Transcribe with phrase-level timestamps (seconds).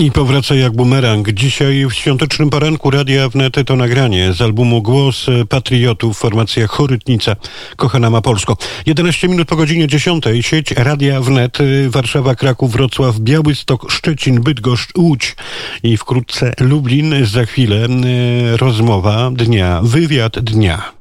[0.00, 1.30] I powraca jak bumerang.
[1.30, 7.36] Dzisiaj w świątecznym poranku Radia Wnet to nagranie z albumu Głos Patriotów, formacja Chorytnica,
[7.76, 8.56] Kochana Ma Polsko.
[8.86, 10.24] 11 minut po godzinie 10.
[10.40, 11.58] Sieć Radia Wnet,
[11.88, 15.36] Warszawa, Kraków, Wrocław, Białystok, Szczecin, Bydgoszcz, Łódź
[15.82, 17.26] i wkrótce Lublin.
[17.26, 20.92] Za chwilę e, rozmowa dnia, wywiad dnia.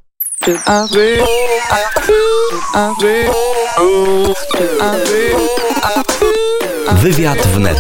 [7.02, 7.80] Wywiad wnet.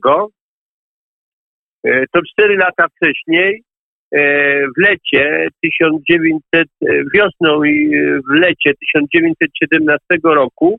[1.83, 3.64] e, to cztery lata wcześniej
[4.11, 7.92] E, w lecie 1900, e, wiosną i
[8.30, 10.78] w lecie 1917 roku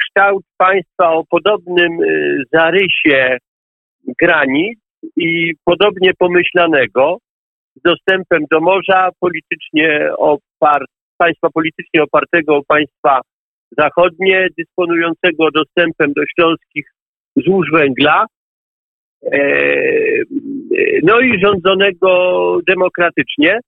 [0.00, 1.98] kształt państwa o podobnym
[2.52, 3.38] zarysie
[4.20, 4.78] granic
[5.16, 7.18] i podobnie pomyślanego
[7.76, 13.20] z dostępem do morza politycznie opart, państwa politycznie opartego o państwa
[13.78, 16.86] zachodnie, dysponującego dostępem do śląskich
[17.36, 18.26] złóż węgla,
[21.02, 22.10] no i rządzonego
[22.68, 23.60] demokratycznie.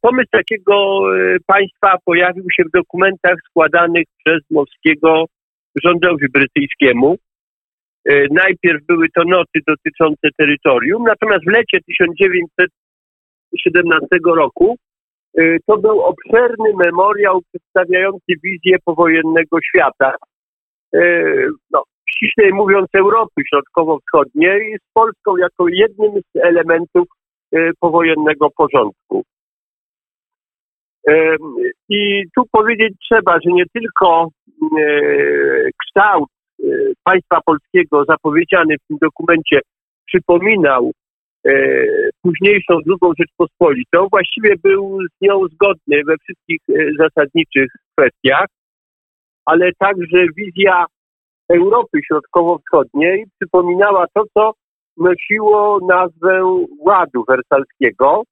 [0.00, 5.24] Pomysł takiego e, państwa pojawił się w dokumentach składanych przez Mowskiego
[5.84, 7.16] rządowi brytyjskiemu.
[8.04, 14.76] E, najpierw były to noty dotyczące terytorium, natomiast w lecie 1917 roku
[15.38, 20.14] e, to był obszerny memoriał przedstawiający wizję powojennego świata.
[21.70, 27.08] No, ściślej mówiąc Europy Środkowo-Wschodniej z Polską jako jednym z elementów
[27.52, 29.22] e, powojennego porządku.
[31.88, 34.28] I tu powiedzieć trzeba, że nie tylko e,
[35.84, 36.41] kształt e,
[37.04, 39.60] państwa polskiego zapowiedziany w tym dokumencie
[40.06, 40.92] przypominał
[42.22, 46.60] późniejszą drugą Rzeczpospolitą, właściwie był z nią zgodny we wszystkich
[46.98, 48.46] zasadniczych kwestiach,
[49.46, 50.86] ale także wizja
[51.48, 54.52] Europy Środkowo-Wschodniej przypominała to, co
[54.96, 58.22] nosiło nazwę Ładu Wersalskiego.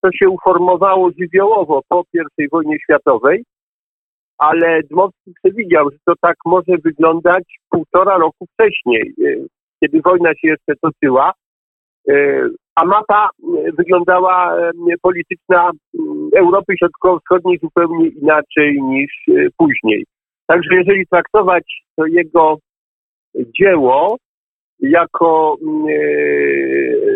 [0.00, 2.04] To się uformowało żywiołowo po
[2.38, 3.44] I wojnie światowej,
[4.42, 9.34] ale Dmowski przewidział, że to tak może wyglądać półtora roku wcześniej, e,
[9.80, 11.32] kiedy wojna się jeszcze toczyła,
[12.08, 12.14] e,
[12.74, 14.56] a mapa e, wyglądała
[15.02, 15.70] polityczna
[16.36, 19.12] Europy Środkowo-Wschodniej zupełnie inaczej niż
[19.56, 20.04] później.
[20.46, 21.64] Także jeżeli traktować
[21.96, 22.58] to jego
[23.34, 24.16] dzieło
[24.80, 25.56] jako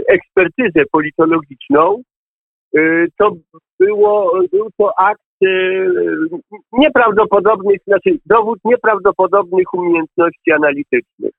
[0.09, 2.03] ekspertyzę politologiczną,
[3.19, 3.33] to
[3.81, 5.49] było, był to akt e,
[6.73, 11.33] nieprawdopodobnych, znaczy dowód nieprawdopodobnych umiejętności analitycznych.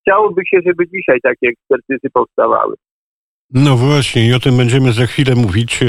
[0.00, 2.74] Chciałoby się, żeby dzisiaj takie ekspertyzy powstawały.
[3.54, 5.80] No właśnie, i o tym będziemy za chwilę mówić.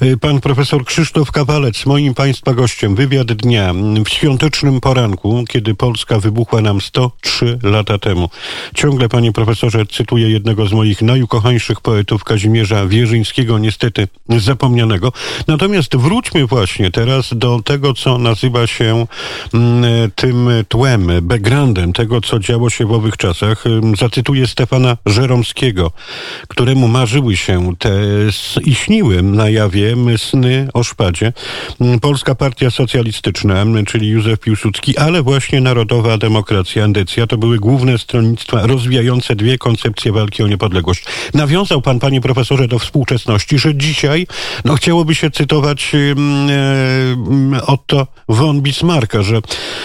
[0.00, 6.20] E, pan profesor Krzysztof Kawalec, moim Państwa gościem, wywiad dnia w świątecznym poranku, kiedy Polska
[6.20, 8.28] wybuchła nam 103 lata temu.
[8.74, 15.12] Ciągle, panie profesorze, cytuję jednego z moich najukochańszych poetów, Kazimierza Wierzyńskiego, niestety zapomnianego.
[15.46, 19.06] Natomiast wróćmy właśnie teraz do tego, co nazywa się
[19.54, 23.64] mm, tym tłem, backgroundem tego, co działo się w owych czasach.
[23.98, 25.92] Zacytuję Stefana Żeromskiego,
[26.48, 27.90] któremu marzy wydarzyły się te
[28.64, 31.32] i śniły na jawie sny o szpadzie.
[32.00, 38.66] Polska Partia Socjalistyczna, czyli Józef Piłsudski, ale właśnie Narodowa Demokracja, Endecja, to były główne stronnictwa
[38.66, 41.04] rozwijające dwie koncepcje walki o niepodległość.
[41.34, 44.26] Nawiązał pan, panie profesorze, do współczesności, że dzisiaj,
[44.64, 49.40] no chciałoby się cytować e, Otto von Bismarcka, że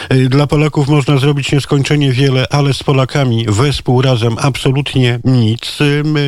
[0.09, 5.77] e, dla Polaków można zrobić nieskończenie wiele, ale z Polakami wespół razem absolutnie nic.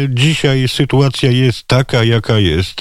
[0.10, 2.80] Dzisiaj sytuacja sytuacja jest taka, jaka jest.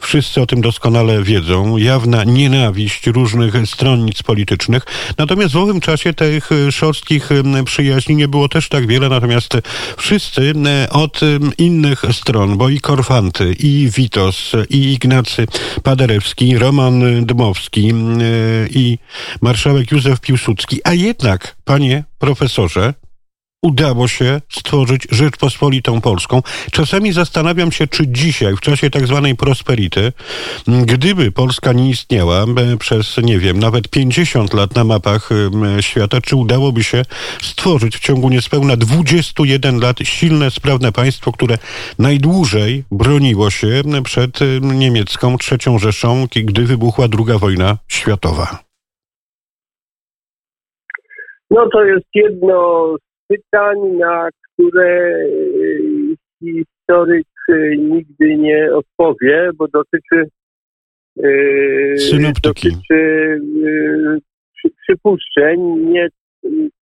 [0.00, 1.76] Wszyscy o tym doskonale wiedzą.
[1.76, 4.82] Jawna nienawiść różnych stronnic politycznych.
[5.18, 7.28] Natomiast w owym czasie tych szorstkich
[7.64, 9.58] przyjaźni nie było też tak wiele, natomiast
[9.96, 10.54] wszyscy
[10.90, 11.20] od
[11.58, 15.46] innych stron, bo i Korfanty, i Witos, i Ignacy
[15.82, 17.92] Paderewski, Roman Dmowski,
[18.70, 18.98] i
[19.40, 20.80] marszałek Józef Piłsudski.
[20.84, 22.94] A jednak, panie profesorze,
[23.62, 26.42] udało się stworzyć Rzeczpospolitą Polską.
[26.72, 30.12] Czasami zastanawiam się, czy dzisiaj, w czasie tak zwanej prosperity,
[30.66, 32.44] gdyby Polska nie istniała
[32.78, 35.30] przez, nie wiem, nawet 50 lat na mapach
[35.80, 37.02] świata, czy udałoby się
[37.42, 41.58] stworzyć w ciągu niespełna 21 lat silne, sprawne państwo, które
[41.98, 48.58] najdłużej broniło się przed niemiecką trzecią Rzeszą, gdy wybuchła II wojna światowa.
[51.50, 52.96] No to jest jedno
[53.28, 60.26] pytań, na które y, historyk y, nigdy nie odpowie, bo dotyczy
[61.24, 62.68] y, Synoptyki.
[62.68, 63.40] dotyczy
[64.54, 66.08] przy, przypuszczeń, nie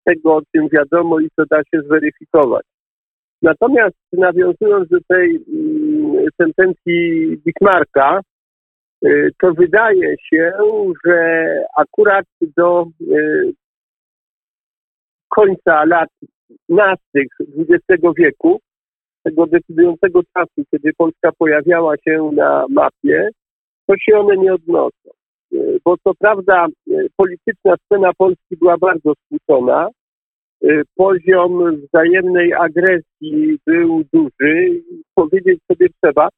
[0.04, 2.66] tego, o czym wiadomo i co da się zweryfikować.
[3.42, 8.20] Natomiast nawiązując do tej mm, sentencji Bismarcka,
[9.42, 10.52] to wydaje się,
[11.06, 11.44] że
[11.76, 12.26] akurat
[12.56, 12.86] do
[15.30, 16.08] końca lat
[16.68, 17.28] nastych
[17.58, 18.60] XX wieku,
[19.22, 23.30] tego decydującego czasu, kiedy Polska pojawiała się na mapie,
[23.86, 25.10] to się one nie odnoszą.
[25.52, 29.88] E, bo co prawda e, polityczna scena Polski była bardzo skłócona,
[30.64, 34.82] e, poziom wzajemnej agresji był duży.
[35.14, 36.28] Powiedzieć sobie trzeba,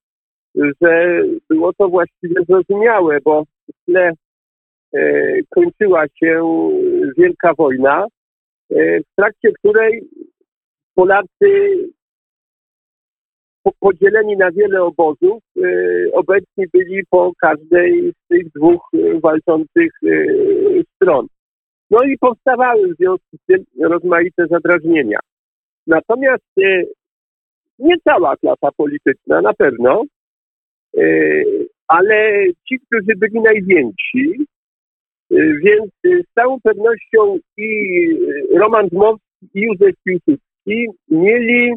[0.54, 4.12] że było to właściwie zrozumiałe, bo w tle
[5.50, 6.42] kończyła się
[7.16, 8.06] Wielka Wojna,
[8.76, 10.02] w trakcie której
[10.94, 11.74] Polacy
[13.80, 15.68] podzieleni na wiele obozów, e,
[16.12, 19.92] obecni byli po każdej z tych dwóch e, walczących
[20.94, 21.26] stron.
[21.90, 25.18] No i powstawały w związku z tym rozmaite zadrażnienia.
[25.86, 26.52] Natomiast
[27.78, 30.04] nie cała klasa polityczna na pewno,
[31.88, 34.46] ale ci, którzy byli najwięksi,
[35.40, 37.68] więc y, z całą pewnością i
[38.54, 41.72] y, Roman Dmowski i Józef Piłsudski mieli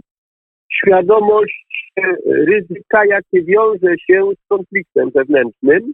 [0.74, 1.92] świadomość
[2.26, 5.94] ryzyka, jakie wiąże się z konfliktem wewnętrznym.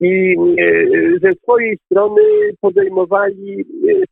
[0.00, 0.36] I
[1.22, 2.22] ze swojej strony
[2.60, 3.64] podejmowali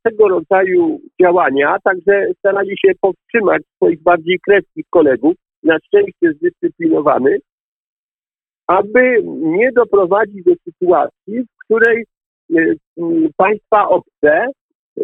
[0.03, 7.41] tego rodzaju działania, także starali się powstrzymać swoich bardziej krewskich kolegów, na szczęście zdyscyplinowanych,
[8.67, 12.05] aby nie doprowadzić do sytuacji, w której
[12.57, 12.75] e,
[13.37, 14.47] państwa obce
[14.99, 15.03] e,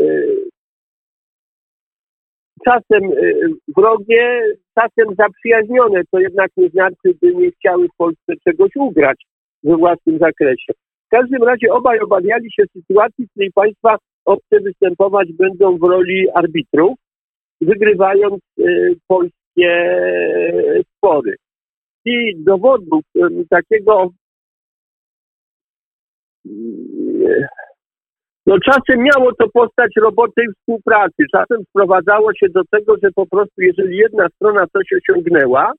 [2.65, 3.33] czasem e,
[3.77, 4.43] wrogie,
[4.75, 9.27] czasem zaprzyjaźnione, co jednak nie znaczy, by nie chciały w Polsce czegoś ugrać
[9.65, 10.73] we własnym zakresie.
[11.07, 16.31] W każdym razie obaj obawiali się sytuacji, w której państwa obce występować będą w roli
[16.35, 16.99] arbitrów,
[17.61, 18.43] wygrywając
[19.07, 20.01] polskie
[20.97, 21.37] spory
[22.05, 23.03] i dowodów
[23.51, 24.11] takiego
[28.47, 33.63] no czasem miało to postać roboczej współpracy, czasem sprowadzało się do tego, że po prostu
[33.63, 35.73] jeżeli jedna strona coś osiągnęła,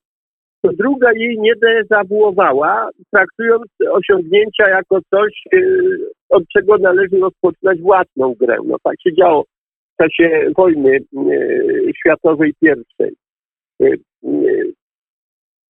[0.62, 5.98] to druga jej nie dezawuowała, traktując osiągnięcia jako coś, y,
[6.30, 8.58] od czego należy rozpoczynać własną grę.
[8.66, 9.44] No tak się działo
[9.94, 11.00] w czasie wojny
[11.32, 13.12] y, światowej pierwszej.
[13.82, 14.00] Y,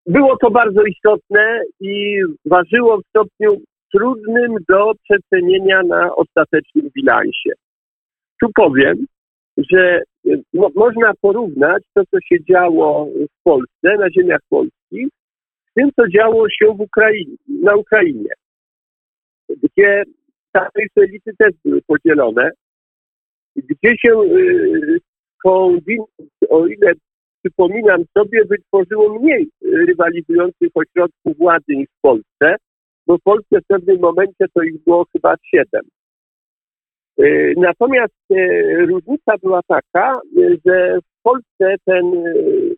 [0.05, 3.49] było to bardzo istotne i ważyło w stopniu
[3.91, 7.51] trudnym do przecenienia na ostatecznym bilansie.
[8.41, 9.05] Tu powiem,
[9.57, 10.01] że
[10.53, 15.07] no, można porównać to, co się działo w Polsce, na ziemiach polskich,
[15.71, 18.29] z tym, co działo się w Ukrainie, na Ukrainie,
[19.49, 20.03] gdzie
[20.51, 22.49] tamtejsze elity też były podzielone,
[23.55, 24.99] gdzie się y,
[26.49, 26.93] o ile
[27.43, 32.55] przypominam sobie, wytworzyło mniej rywalizujących ośrodków władzy niż w Polsce,
[33.07, 35.83] bo w Polsce w pewnym momencie to ich było chyba siedem.
[37.19, 40.13] Y, natomiast y, różnica była taka,
[40.65, 42.75] że w Polsce ten y,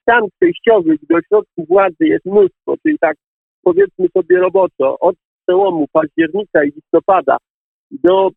[0.00, 3.16] stan przejściowy, gdy ośrodków władzy jest mnóstwo, czyli tak
[3.62, 7.36] powiedzmy sobie roboczo, od przełomu października i listopada
[7.90, 8.30] do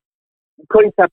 [0.68, 1.06] końca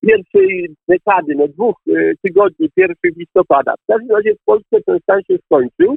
[0.00, 3.74] pierwszej dekady, no dwóch y, tygodni pierwszych listopada.
[3.74, 5.96] W każdym razie w Polsce ten stan się skończył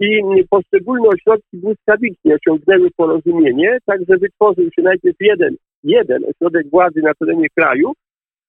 [0.00, 7.14] i poszczególne ośrodki błyskawicznie osiągnęły porozumienie, także wytworzył się najpierw jeden, jeden ośrodek władzy na
[7.14, 7.92] terenie kraju,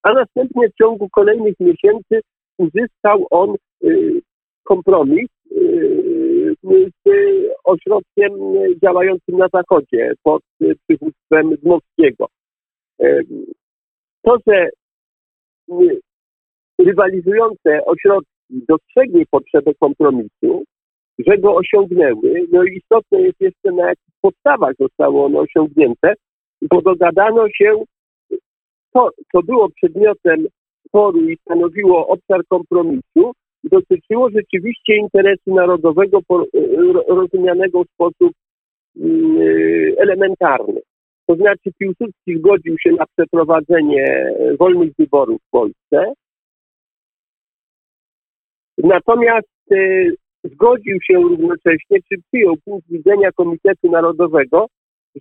[0.04, 2.22] a następnie w ciągu kolejnych miesięcy
[2.58, 4.22] uzyskał on y,
[4.64, 6.56] kompromis y,
[7.06, 7.10] z
[7.64, 8.32] ośrodkiem
[8.84, 10.42] działającym na zachodzie pod
[10.88, 12.28] przywództwem Dmowskiego.
[14.22, 14.70] To, że
[16.80, 20.64] rywalizujące ośrodki dostrzegli potrzebę kompromisu,
[21.28, 26.14] że go osiągnęły, no i istotne jest jeszcze na jakich podstawach zostało ono osiągnięte,
[26.62, 27.84] bo dogadano się
[28.94, 30.48] to, co było przedmiotem
[30.88, 33.32] sporu i stanowiło obszar kompromisu,
[33.64, 36.20] dotyczyło rzeczywiście interesu narodowego
[37.08, 38.34] rozumianego w sposób
[39.00, 39.38] mm,
[39.98, 40.82] elementarny.
[41.28, 46.14] To znaczy Piłsudski zgodził się na przeprowadzenie wolnych wyborów w Polsce,
[48.78, 49.48] natomiast
[50.44, 54.68] zgodził się równocześnie, czy przyjął punkt widzenia Komitetu Narodowego,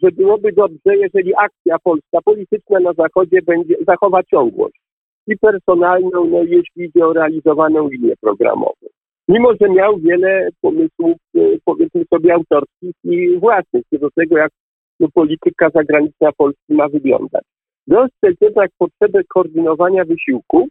[0.03, 4.81] że byłoby dobrze, jeżeli akcja polska polityczna na Zachodzie będzie zachowa ciągłość
[5.27, 8.87] i personalną, no jeśli idzie o realizowaną linię programową.
[9.29, 14.53] Mimo, że miał wiele pomysłów, e, powiedzmy sobie, autorskich i własnych co do tego, jak
[15.01, 17.45] no, polityka zagraniczna Polski ma wyglądać.
[17.87, 20.69] Dostrzec jednak potrzebę koordynowania wysiłków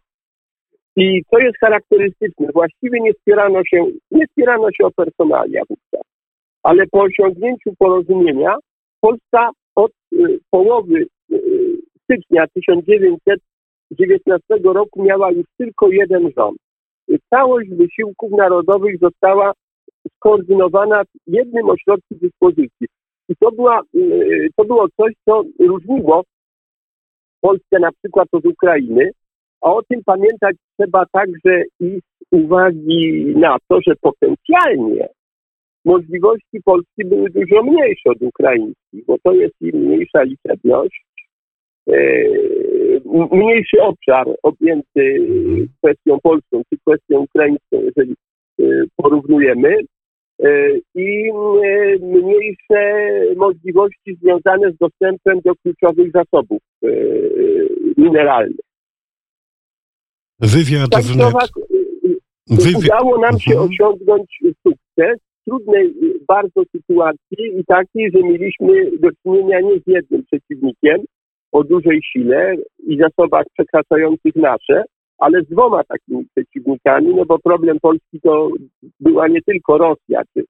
[1.00, 6.02] i co jest charakterystyczne, właściwie nie spierano się, nie spierano się o personalia wówczas,
[6.62, 8.56] ale po osiągnięciu porozumienia
[9.00, 11.40] Polska od y, połowy y,
[12.02, 16.58] stycznia 1919 roku miała już tylko jeden rząd.
[17.30, 19.52] Całość wysiłków narodowych została
[20.16, 22.86] skoordynowana w jednym ośrodku dyspozycji.
[23.28, 26.24] I to, była, y, to było coś, co różniło
[27.40, 29.10] Polskę na przykład od Ukrainy,
[29.60, 35.08] a o tym pamiętać trzeba także i z uwagi na to, że potencjalnie
[35.84, 41.04] możliwości Polski były dużo mniejsze od ukraińskich, bo to jest i mniejsza liczebność,
[41.88, 41.94] e,
[43.32, 45.28] mniejszy obszar objęty
[45.78, 48.14] kwestią polską czy kwestią ukraińską, jeżeli
[48.60, 48.64] e,
[48.96, 49.76] porównujemy,
[50.42, 51.30] e, i
[52.00, 52.80] mniejsze
[53.36, 56.58] możliwości związane z dostępem do kluczowych zasobów
[57.96, 58.67] mineralnych.
[60.40, 61.34] Wywiad tak, wnet.
[62.50, 63.70] Wywi udało nam się mhm.
[63.70, 65.94] osiągnąć sukces w trudnej
[66.28, 71.00] bardzo sytuacji i takiej, że mieliśmy do czynienia nie z jednym przeciwnikiem
[71.52, 74.84] o dużej sile i zasobach przekraczających nasze,
[75.18, 78.48] ale z dwoma takimi przeciwnikami, no bo problem Polski to
[79.00, 80.44] była nie tylko Rosja, czy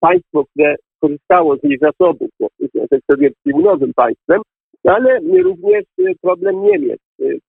[0.00, 4.40] państwo, które korzystało z jej zasobów, bo Związek Sowiecki był nowym państwem,
[4.88, 5.84] ale również
[6.22, 7.00] problem Niemiec,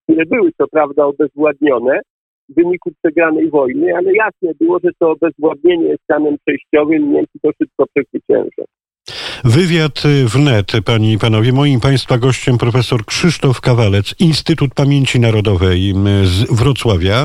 [0.02, 2.00] które były co prawda obezwładnione
[2.48, 7.50] w wyniku przegranej wojny, ale jasne było, że to obezwładnienie jest stanem przejściowym, Niemcy to
[7.62, 8.64] szybko przezwyciężą.
[9.44, 10.02] Wywiad
[10.34, 11.52] wnet, panie i panowie.
[11.52, 15.94] Moim państwa gościem profesor Krzysztof Kawalec, Instytut Pamięci Narodowej
[16.24, 17.24] z Wrocławia.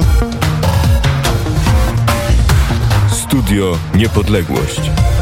[3.07, 5.14] Studio Niepodległość.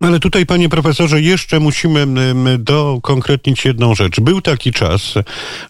[0.00, 2.06] Ale tutaj, panie profesorze, jeszcze musimy
[2.58, 4.20] dokonkretnić jedną rzecz.
[4.20, 5.14] Był taki czas,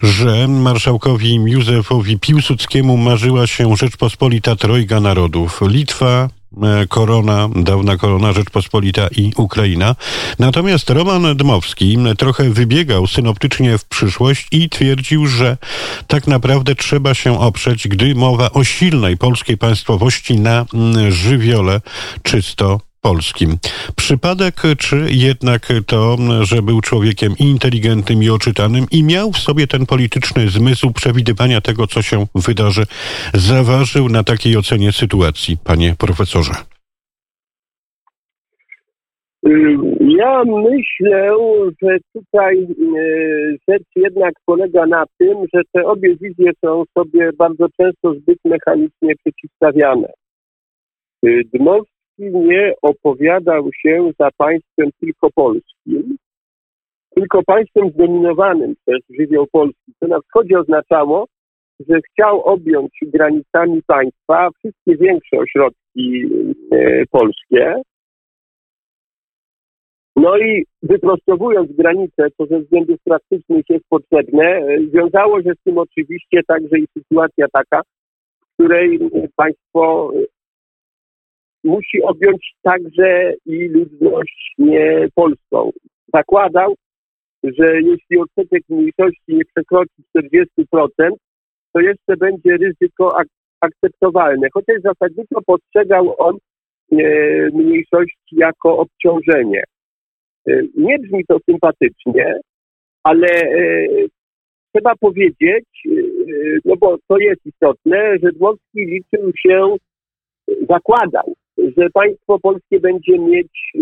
[0.03, 5.61] że marszałkowi Józefowi Piłsudskiemu marzyła się Rzeczpospolita Trojga Narodów.
[5.69, 6.29] Litwa,
[6.63, 9.97] e, Korona, dawna Korona Rzeczpospolita i Ukraina.
[10.39, 15.57] Natomiast Roman Dmowski trochę wybiegał synoptycznie w przyszłość i twierdził, że
[16.07, 20.67] tak naprawdę trzeba się oprzeć, gdy mowa o silnej polskiej państwowości na
[21.09, 21.81] żywiole
[22.23, 23.51] czysto polskim.
[23.97, 29.87] Przypadek, czy jednak to, że był człowiekiem inteligentnym i oczytanym i miał w sobie ten
[29.87, 32.85] polityczny zmysł przewidywania tego, co się wydarzy,
[33.35, 36.53] zaważył na takiej ocenie sytuacji, panie profesorze?
[40.01, 41.37] Ja myślę,
[41.83, 42.67] że tutaj e,
[43.69, 49.15] rzecz jednak polega na tym, że te obie wizje są sobie bardzo często zbyt mechanicznie
[49.25, 50.09] przeciwstawiane.
[51.27, 56.17] E, Dmowski nie opowiadał się za państwem tylko polskim,
[57.15, 61.27] tylko państwem zdominowanym przez żywioł polski, co na wschodzie oznaczało,
[61.89, 66.29] że chciał objąć granicami państwa wszystkie większe ośrodki
[66.73, 67.83] e, polskie.
[70.17, 75.79] No i wyprostowując granice, co ze względów praktycznych jest potrzebne, e, wiązało się z tym
[75.79, 77.83] oczywiście także i sytuacja taka,
[78.41, 78.99] w której
[79.37, 80.13] państwo
[81.67, 85.71] musi objąć także i ludność nie polską.
[86.15, 86.75] Zakładał,
[87.43, 90.89] że jeśli odsetek mniejszości nie przekroczy 40%,
[91.73, 93.29] to jeszcze będzie ryzyko ak
[93.61, 94.49] akceptowalne.
[94.55, 96.37] Chociaż zasadniczo postrzegał on
[96.93, 96.97] e,
[97.53, 99.63] mniejszości jako obciążenie.
[100.49, 102.41] E, nie brzmi to sympatycznie,
[103.03, 103.87] ale e,
[104.73, 105.91] trzeba powiedzieć, e,
[106.65, 109.77] no bo to jest istotne, że Dmowski liczył się
[110.69, 113.73] zakładał, że państwo polskie będzie mieć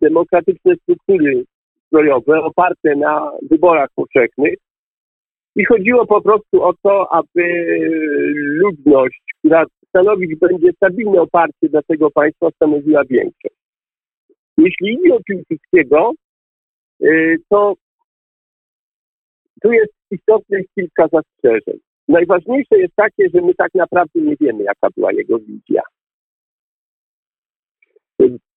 [0.00, 1.44] demokratyczne struktury
[1.94, 4.54] ustrojowe oparte na wyborach powszechnych.
[5.56, 7.42] I chodziło po prostu o to, aby
[8.34, 13.54] ludność, która stanowić będzie stabilne oparcie dla tego państwa, stanowiła większość.
[14.58, 16.12] Jeśli idzie o Piłsudskiego,
[17.02, 17.74] y, to
[19.62, 21.80] tu jest istotnych kilka zastrzeżeń.
[22.08, 25.82] Najważniejsze jest takie, że my tak naprawdę nie wiemy, jaka była jego wizja.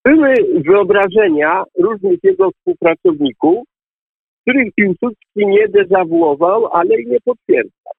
[0.06, 0.34] Były
[0.66, 3.68] wyobrażenia różnych jego współpracowników,
[4.42, 7.94] których Piłsudski nie dezawuował, ale i nie potwierdzał.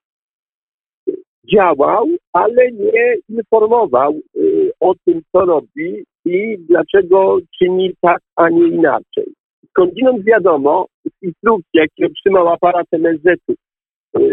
[1.54, 8.66] Działał, ale nie informował y, o tym, co robi i dlaczego czyni tak, a nie
[8.66, 9.26] inaczej.
[9.70, 13.56] Skądinąd wiadomo, z instrukcji, jakie otrzymał aparat MSZ-u y,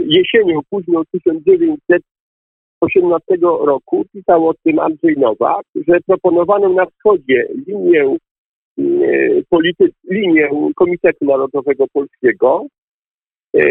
[0.07, 2.01] jesienią, późną 1900
[2.93, 8.17] 2018 roku pisał o tym Andrzej Nowak, że proponowano na wschodzie linię,
[8.79, 8.83] e,
[9.49, 12.65] polity, linię Komitetu Narodowego Polskiego,
[13.57, 13.63] e,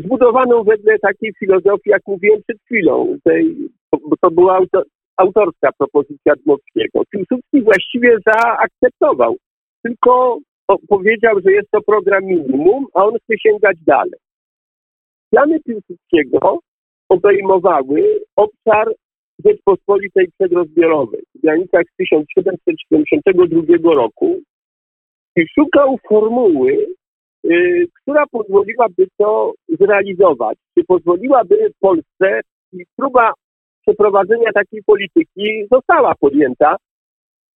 [0.00, 3.56] zbudowaną wedle takiej filozofii, jak mówiłem przed chwilą, tej,
[4.20, 4.60] to była
[5.16, 7.02] autorska propozycja Dmowskiego.
[7.10, 9.36] Piłsudski właściwie zaakceptował,
[9.82, 10.38] tylko
[10.88, 14.20] powiedział, że jest to program minimum, a on chce sięgać dalej.
[15.30, 16.58] Plany Piłsudskiego
[17.12, 18.88] obejmowały obszar
[19.44, 24.40] Rzeczpospolitej przedrozbiorowej w granicach 1772 roku
[25.36, 26.86] i szukał formuły,
[27.44, 32.40] y, która pozwoliłaby to zrealizować, czy pozwoliłaby Polsce
[32.72, 33.32] i próba
[33.82, 36.76] przeprowadzenia takiej polityki została podjęta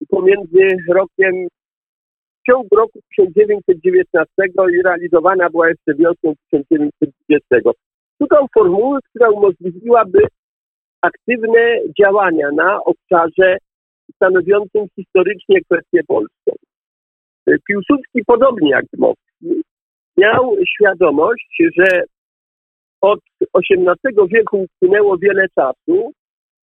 [0.10, 1.48] pomiędzy rokiem,
[2.42, 4.28] w ciągu roku 1919
[4.74, 7.72] i realizowana była jeszcze wiosną 1920.
[8.22, 10.20] Szukał formuły, która umożliwiłaby
[11.02, 13.58] aktywne działania na obszarze
[14.16, 16.52] stanowiącym historycznie kwestię polską.
[17.68, 19.64] Piłsudski, podobnie jak Dmowski,
[20.18, 22.04] miał świadomość, że
[23.02, 23.20] od
[23.56, 26.12] XVIII wieku upłynęło wiele czasu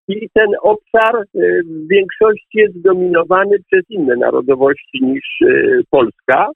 [0.08, 1.24] i ten obszar e,
[1.62, 6.50] w większości jest zdominowany przez inne narodowości niż e, Polska.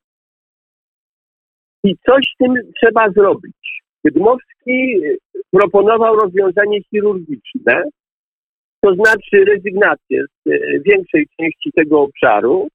[1.85, 3.82] I coś z tym trzeba zrobić.
[4.11, 5.01] Dmowski
[5.51, 7.83] proponował rozwiązanie chirurgiczne,
[8.81, 12.69] to znaczy rezygnację z e, większej części tego obszaru,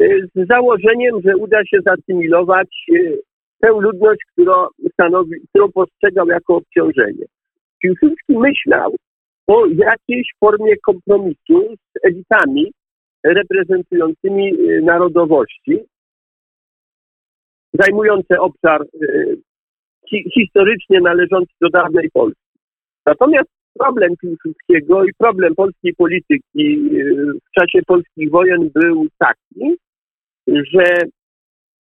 [0.00, 2.68] e, z założeniem, że uda się zasymilować
[3.60, 4.52] tę ludność, którą,
[4.92, 7.24] stanowi, którą postrzegał jako obciążenie.
[7.82, 8.94] Piłsudski myślał
[9.46, 12.72] o jakiejś formie kompromisu z elitami
[13.24, 15.78] reprezentującymi narodowości,
[17.72, 18.84] zajmujące obszar
[20.34, 22.42] historycznie należący do dawnej Polski.
[23.06, 29.76] Natomiast problem Piłsudskiego i problem polskiej polityki y, w czasie polskich wojen był taki,
[30.46, 30.84] że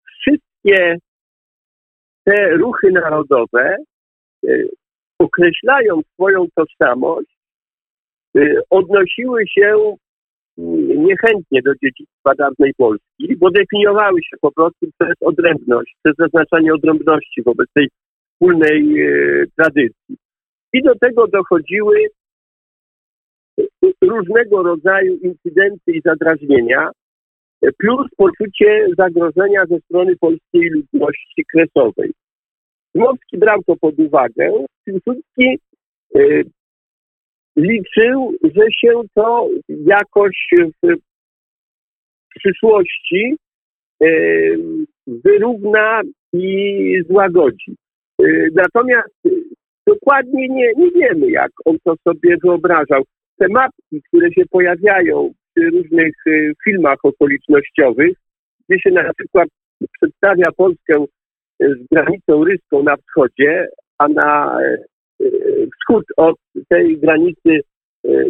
[0.05, 0.97] wszystkie
[2.23, 3.75] te ruchy narodowe,
[4.45, 4.69] y,
[5.19, 7.37] określając swoją tożsamość,
[8.37, 9.95] y, odnosiły się
[10.97, 17.43] niechętnie do dziedzictwa dawnej Polski, bo definiowały się po prostu przez odrębność, przez zaznaczanie odrębności
[17.43, 17.87] wobec tej
[18.35, 20.15] wspólnej e, tradycji.
[20.73, 21.95] I do tego dochodziły
[24.01, 26.89] różnego rodzaju incydenty i zadrażnienia,
[27.77, 32.11] plus poczucie zagrożenia ze strony polskiej ludności kresowej.
[32.95, 34.65] Dmowski brał to pod uwagę.
[34.85, 35.59] Piłsudski
[36.15, 36.19] e,
[37.55, 40.47] liczył, że się to jakoś
[40.83, 40.97] w
[42.35, 43.35] przyszłości
[44.03, 44.07] e,
[45.07, 46.01] wyrówna
[46.33, 47.75] i złagodzi.
[48.25, 49.13] Y, natomiast
[49.87, 53.03] dokładnie nie, nie wiemy, jak on to sobie wyobrażał.
[53.37, 58.17] Te mapki, które się pojawiają w różnych y, filmach okolicznościowych,
[58.69, 59.47] gdzie się na przykład
[59.91, 61.05] przedstawia Polskę
[61.63, 64.57] y, z granicą ryską na wschodzie, a na
[65.79, 66.35] wschód od
[66.69, 67.61] tej granicy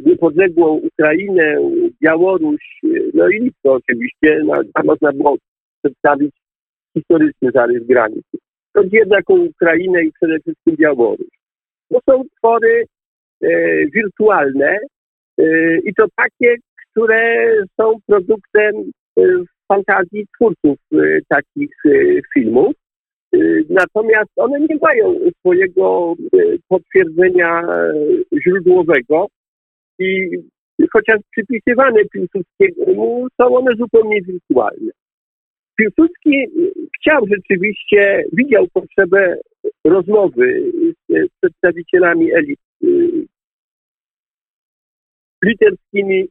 [0.06, 1.58] niepodległą Ukrainę,
[2.04, 2.80] Białoruś,
[3.14, 4.54] no i Litwę oczywiście, no,
[4.84, 5.38] można było
[5.84, 6.36] przedstawić
[6.94, 8.38] historyczny zarys granicy.
[8.76, 11.28] Chodzi jednak Ukrainę i przede wszystkim Białoruś.
[11.90, 12.86] To są twory
[13.44, 13.48] e,
[13.86, 14.78] wirtualne
[15.40, 15.46] e,
[15.78, 16.56] i to takie,
[16.92, 17.46] które
[17.82, 19.22] są produktem e,
[19.68, 21.90] fantazji twórców e, takich e,
[22.34, 22.74] filmów.
[23.34, 23.38] E,
[23.70, 26.16] natomiast one nie mają swojego
[26.68, 27.62] potwierdzenia
[28.44, 29.28] źródłowego
[30.00, 30.30] i
[30.94, 34.92] chociaż przypisywane Piłsudskiemu, są one zupełnie wirtualne.
[35.76, 36.48] Piłsudski
[36.96, 39.38] chciał rzeczywiście, widział potrzebę
[39.84, 40.72] rozmowy
[41.10, 43.26] z przedstawicielami elit y,
[45.46, 46.28] litewskimi,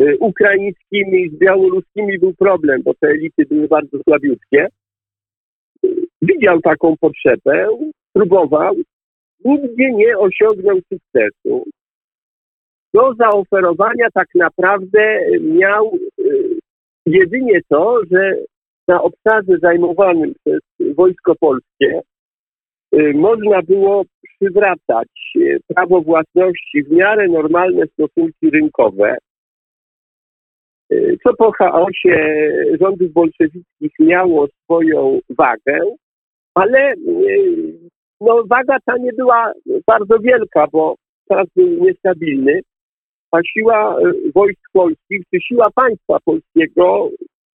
[0.00, 4.68] y, ukraińskimi, z białoruskimi był problem, bo te elity były bardzo słabiutkie.
[6.22, 7.68] Widział taką potrzebę,
[8.12, 8.74] próbował,
[9.44, 11.64] nigdzie nie osiągnął sukcesu.
[12.94, 15.98] Do zaoferowania tak naprawdę miał
[17.06, 18.36] jedynie to, że
[18.88, 20.60] na obszarze zajmowanym przez
[20.94, 22.00] Wojsko Polskie
[22.94, 29.16] y, można było przywracać y, prawo własności w miarę normalne stosunki rynkowe,
[30.92, 32.48] y, co po chaosie
[32.80, 35.80] rządów bolszewickich miało swoją wagę,
[36.54, 36.94] ale
[38.20, 39.52] no, waga ta nie była
[39.86, 40.94] bardzo wielka, bo
[41.28, 42.60] czas był niestabilny,
[43.32, 43.96] a siła
[44.34, 47.10] wojsk polskich, czy siła państwa polskiego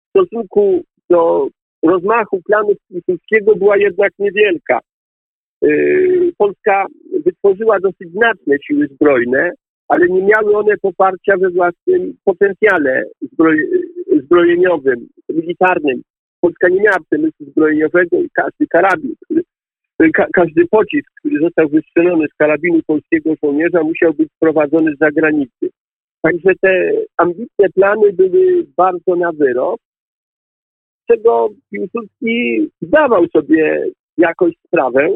[0.06, 1.48] w stosunku do
[1.82, 4.80] rozmachu planu Piłsudskiego była jednak niewielka.
[5.64, 6.86] Y, Polska
[7.24, 9.50] wytworzyła dosyć znaczne siły zbrojne,
[9.88, 13.68] ale nie miały one poparcia we własnym potencjale zbroj,
[14.24, 16.02] zbrojeniowym, militarnym.
[16.40, 22.26] Polska nie miała przemysłu zbrojeniowego i każdy karabin, który, ka, każdy pocisk, który został wystrzelony
[22.28, 25.68] z karabinu polskiego żołnierza musiał być sprowadzony z zagranicy.
[26.22, 29.80] Także te ambitne plany były bardzo na wyrok
[31.10, 33.86] czego Piłsudski zdawał sobie
[34.18, 35.08] jakoś sprawę,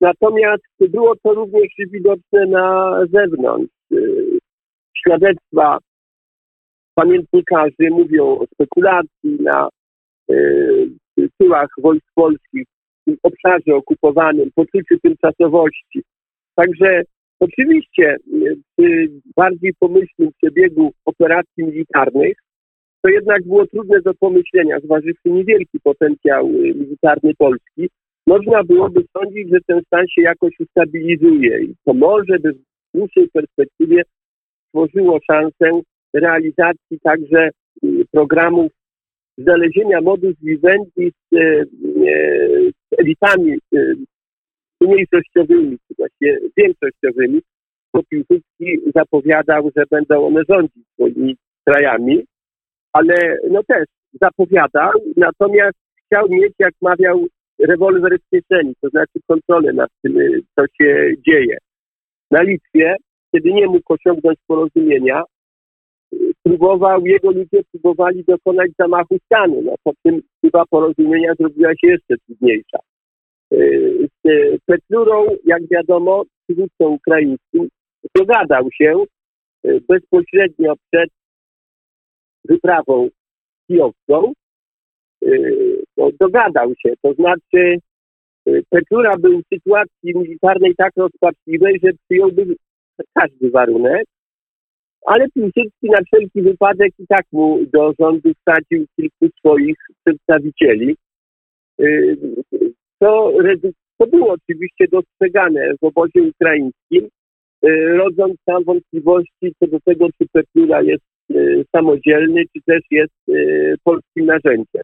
[0.00, 3.74] natomiast było to również widoczne na zewnątrz.
[4.98, 5.78] Świadectwa
[6.94, 9.68] pamiętnikarzy mówią o spekulacji na
[10.30, 10.88] y,
[11.38, 12.66] tyłach wojsk polskich
[13.06, 16.02] w obszarze okupowanym, poczuciu tymczasowości.
[16.54, 17.02] Także
[17.40, 22.36] oczywiście y, przy bardziej pomyślnym przebiegu operacji militarnych
[23.02, 27.88] to jednak było trudne do pomyślenia, zważywszy niewielki potencjał y, militarny Polski.
[28.26, 32.58] Można byłoby sądzić, że ten stan się jakoś ustabilizuje i to może by w
[32.94, 34.02] dłuższej perspektywie
[34.68, 35.80] stworzyło szansę
[36.14, 37.50] realizacji także
[37.84, 38.72] y, programów
[39.38, 41.66] znalezienia modus vivendi z, y,
[42.90, 43.58] z elitami
[44.80, 47.40] mniejszościowymi, czy większościowymi,
[47.94, 52.24] bo Piłsudski zapowiadał, że będą one rządzić swoimi krajami
[52.92, 53.84] ale no też
[54.20, 57.26] zapowiadał, natomiast chciał mieć, jak mawiał,
[57.58, 60.14] rewolwer w kieszeni, to znaczy kontrolę nad tym,
[60.56, 61.58] co się dzieje.
[62.30, 62.96] Na Litwie,
[63.34, 65.22] kiedy nie mógł osiągnąć porozumienia,
[66.42, 72.14] próbował, jego ludzie próbowali dokonać zamachu stanu, no po tym chyba porozumienia zrobiła się jeszcze
[72.26, 72.78] trudniejsza.
[74.24, 77.68] Z Petlurą, jak wiadomo, przywódcą ukraińskim,
[78.16, 79.04] dogadał się
[79.88, 81.10] bezpośrednio przed
[82.44, 83.08] wyprawą
[83.66, 84.32] kijowską,
[85.24, 86.94] y, no, dogadał się.
[87.02, 87.78] To znaczy
[88.48, 92.54] y, Petlura był w sytuacji militarnej tak rozpaczliwej, że przyjąłby
[93.14, 94.04] każdy warunek,
[95.06, 100.96] ale Piłsudski na wszelki wypadek i tak mu do rządu wsadził kilku swoich przedstawicieli.
[101.80, 102.16] Y,
[102.98, 103.32] to,
[103.98, 107.08] to było oczywiście dostrzegane w obozie ukraińskim,
[107.96, 111.17] rodząc tam wątpliwości co do tego, czy Petlura jest Y,
[111.76, 114.82] samodzielny, czy też jest y, polskim narzędziem.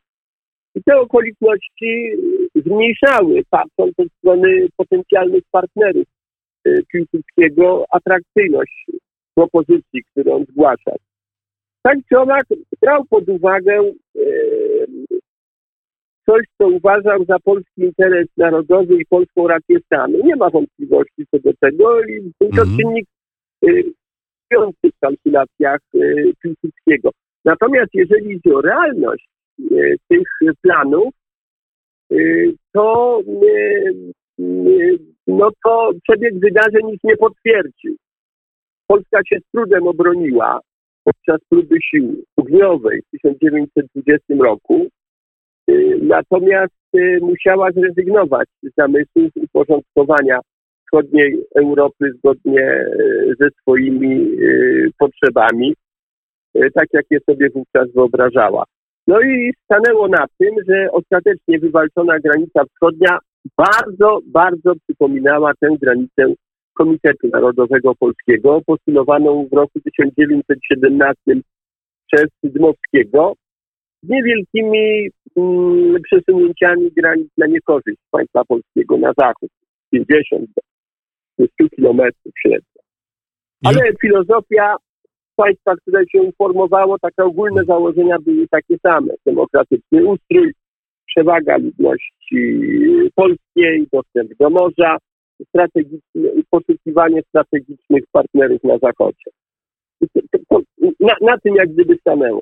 [0.74, 2.12] I te okoliczności
[2.54, 6.04] zmniejszały, patrząc od strony potencjalnych partnerów
[6.66, 8.86] y, Piłsudskiego, atrakcyjność
[9.34, 10.96] propozycji, którą zgłaszał.
[11.82, 12.44] Tak czy owak
[12.80, 13.92] brał pod uwagę
[16.26, 20.18] coś, co uważał za polski interes narodowy i polską rację stanu.
[20.24, 23.04] Nie ma wątpliwości co do tego i był to mm
[24.54, 25.98] czynnik w kalkulacjach e,
[26.42, 27.10] Piłsudskiego.
[27.44, 29.28] Natomiast jeżeli idzie o realność
[29.60, 29.74] e,
[30.08, 30.28] tych
[30.62, 31.14] planów,
[32.12, 32.16] e,
[32.72, 33.20] to,
[35.26, 37.96] no to przebieg wydarzeń ich nie potwierdził.
[38.86, 40.60] Polska się z trudem obroniła
[41.04, 44.86] podczas próby sił ogniowej w 1920 roku,
[46.02, 46.74] natomiast
[47.20, 50.38] musiała zrezygnować z zamysłów uporządkowania
[50.94, 52.86] wschodniej Europy zgodnie e,
[53.40, 54.46] ze swoimi e,
[54.98, 55.74] potrzebami,
[56.54, 58.64] e, tak jak je sobie wówczas wyobrażała.
[59.06, 63.18] No i stanęło na tym, że ostatecznie wywalczona granica wschodnia
[63.56, 66.34] bardzo, bardzo przypominała tę granicę
[66.74, 71.16] Komitetu Narodowego Polskiego, postulowaną w roku 1917
[72.12, 73.32] przez Dmowskiego,
[74.02, 79.50] z niewielkimi mm, przesunięciami granic na niekorzyść państwa polskiego na zachód.
[79.90, 80.50] 50
[81.34, 82.80] 100 kilometrów średnio.
[83.64, 84.76] Ale filozofia
[85.36, 89.14] państwa, które się uformowało, takie ogólne założenia były takie same.
[89.26, 90.52] Demokratyczny ustrój,
[91.06, 92.60] przewaga ludności
[93.14, 94.96] polskiej, dostęp do morza,
[95.48, 99.30] strategiczne, poszukiwanie strategicznych partnerów na Zachodzie.
[100.00, 100.60] to, to,
[101.00, 102.40] na, na tym jak gdyby stanęło.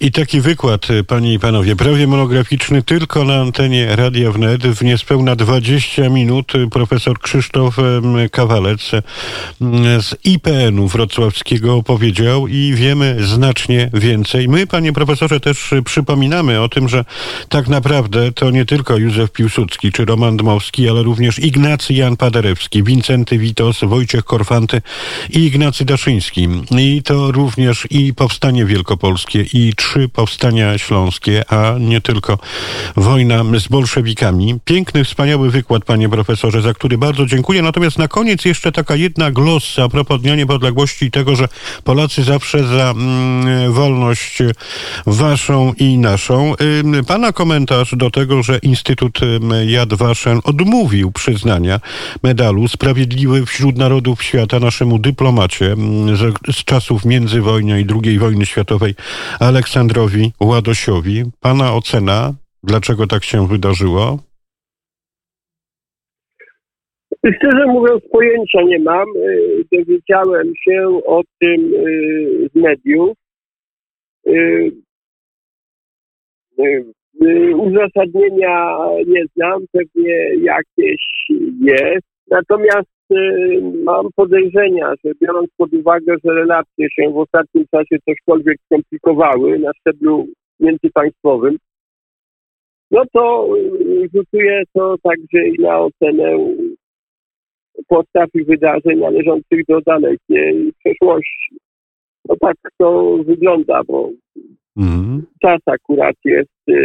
[0.00, 4.84] I taki wykład, y, panie i panowie, prawie monograficzny tylko na antenie Radia Wnet w
[4.84, 7.76] niespełna 20 minut y, profesor Krzysztof
[8.32, 9.02] Kawalec y,
[10.02, 14.48] z IPN-u wrocławskiego opowiedział i wiemy znacznie więcej.
[14.48, 17.04] My, panie profesorze, też przypominamy o tym, że
[17.48, 22.82] tak naprawdę to nie tylko Józef Piłsudski czy Roman Dmowski, ale również Ignacy Jan Paderewski,
[22.82, 24.82] Wincenty Witos, Wojciech Korfanty
[25.30, 26.48] i Ignacy Daszyński.
[26.78, 32.38] I to również i Powstanie Wielkopolskie i trzy powstania śląskie, a nie tylko
[32.96, 34.58] wojna z bolszewikami.
[34.64, 37.62] Piękny, wspaniały wykład, panie profesorze, za który bardzo dziękuję.
[37.62, 41.48] Natomiast na koniec jeszcze taka jedna glossa a propos Dnia Niepodległości i tego, że
[41.84, 44.38] Polacy zawsze za mm, wolność
[45.06, 46.54] waszą i naszą.
[47.06, 49.20] Pana komentarz do tego, że Instytut
[49.66, 51.80] Yad Vashem odmówił przyznania
[52.22, 55.76] medalu Sprawiedliwy wśród Narodów Świata naszemu dyplomacie
[56.14, 58.94] z, z czasów międzywojnia i II wojny światowej
[59.76, 61.22] Aleksandrowi Ładosiowi.
[61.40, 64.18] Pana ocena, dlaczego tak się wydarzyło?
[67.18, 69.08] Szczerze mówiąc, pojęcia nie mam.
[69.16, 73.16] Y, dowiedziałem się o tym y, z mediów.
[74.26, 74.72] Y,
[77.56, 81.02] uzasadnienia nie znam, pewnie jakieś
[81.60, 82.06] jest.
[82.30, 82.95] Natomiast
[83.84, 89.70] mam podejrzenia, że biorąc pod uwagę, że relacje się w ostatnim czasie cośkolwiek skomplikowały na
[89.72, 90.26] szczeblu
[90.60, 91.56] międzypaństwowym,
[92.90, 93.48] no to
[94.14, 96.38] rzutuje to także i na ocenę
[97.88, 101.56] postaw i wydarzeń należących do dalekiej przeszłości.
[102.28, 104.10] No tak to wygląda, bo
[104.76, 105.22] mm.
[105.42, 106.78] czas akurat jest,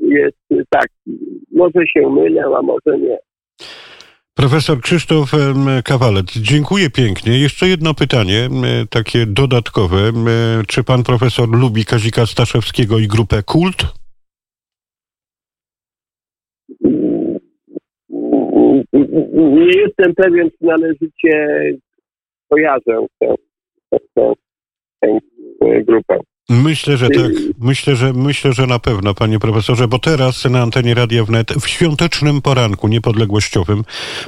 [0.00, 1.18] jest taki.
[1.52, 3.18] Może się mylę, a może nie.
[4.38, 5.30] Profesor Krzysztof
[5.84, 7.38] Kawalec, dziękuję pięknie.
[7.38, 8.48] Jeszcze jedno pytanie,
[8.90, 9.98] takie dodatkowe.
[10.68, 13.76] Czy pan profesor lubi Kazika Staszewskiego i grupę Kult?
[19.32, 21.72] Nie jestem pewien, czy należycie
[22.48, 23.06] kojarzę
[23.90, 25.18] tę
[25.84, 26.18] grupę.
[26.50, 27.32] Myślę, że tak.
[27.60, 31.68] Myślę, że myślę, że na pewno, panie profesorze, bo teraz na antenie Radia Wnet w
[31.68, 33.82] świątecznym poranku niepodległościowym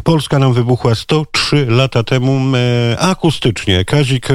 [0.05, 3.85] Polska nam wybuchła 103 lata temu e, akustycznie.
[3.85, 4.29] Kazik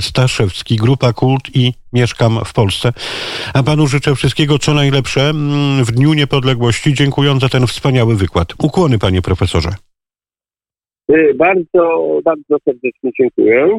[0.00, 2.92] Staszewski, Grupa Kult i Mieszkam w Polsce.
[3.54, 5.32] A panu życzę wszystkiego co najlepsze
[5.84, 6.94] w Dniu Niepodległości.
[6.94, 8.48] Dziękuję za ten wspaniały wykład.
[8.58, 9.70] Ukłony, panie profesorze.
[11.36, 13.78] Bardzo, bardzo serdecznie dziękuję.